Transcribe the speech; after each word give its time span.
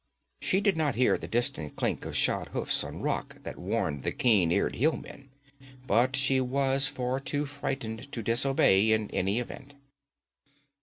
She 0.41 0.61
did 0.61 0.77
not 0.77 0.95
hear 0.95 1.15
the 1.15 1.27
distant 1.27 1.75
clink 1.75 2.05
of 2.05 2.17
shod 2.17 2.47
hoofs 2.47 2.83
on 2.83 3.03
rock 3.03 3.37
that 3.43 3.59
warned 3.59 4.01
the 4.01 4.11
keen 4.11 4.51
eared 4.51 4.77
hill 4.77 4.93
men; 4.97 5.29
but 5.85 6.15
she 6.15 6.41
was 6.41 6.87
far 6.87 7.19
too 7.19 7.45
frightened 7.45 8.11
to 8.11 8.23
disobey, 8.23 8.93
in 8.93 9.11
any 9.11 9.37
event. 9.39 9.75